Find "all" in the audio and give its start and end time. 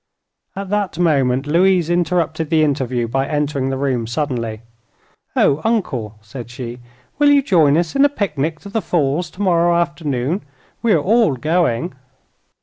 10.99-11.35